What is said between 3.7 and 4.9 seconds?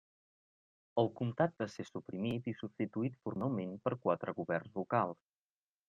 per quatre governs